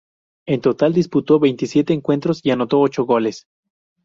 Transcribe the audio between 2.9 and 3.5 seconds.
goles.